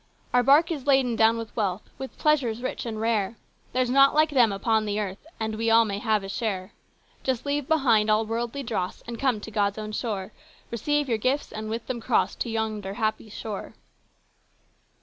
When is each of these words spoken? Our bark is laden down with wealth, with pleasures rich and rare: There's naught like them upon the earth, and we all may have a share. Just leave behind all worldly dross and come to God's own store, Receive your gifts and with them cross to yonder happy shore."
Our 0.33 0.41
bark 0.41 0.71
is 0.71 0.87
laden 0.87 1.15
down 1.15 1.37
with 1.37 1.55
wealth, 1.55 1.83
with 1.99 2.17
pleasures 2.17 2.63
rich 2.63 2.87
and 2.87 2.99
rare: 2.99 3.37
There's 3.71 3.91
naught 3.91 4.15
like 4.15 4.31
them 4.31 4.51
upon 4.51 4.85
the 4.87 4.99
earth, 4.99 5.27
and 5.39 5.53
we 5.53 5.69
all 5.69 5.85
may 5.85 5.99
have 5.99 6.23
a 6.23 6.27
share. 6.27 6.73
Just 7.21 7.45
leave 7.45 7.67
behind 7.67 8.09
all 8.09 8.25
worldly 8.25 8.63
dross 8.63 9.03
and 9.05 9.19
come 9.19 9.39
to 9.41 9.51
God's 9.51 9.77
own 9.77 9.93
store, 9.93 10.31
Receive 10.71 11.07
your 11.07 11.19
gifts 11.19 11.51
and 11.51 11.69
with 11.69 11.85
them 11.85 12.01
cross 12.01 12.33
to 12.37 12.49
yonder 12.49 12.95
happy 12.95 13.29
shore." 13.29 13.75